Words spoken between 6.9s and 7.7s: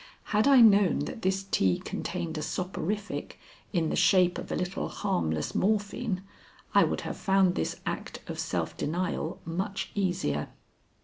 have found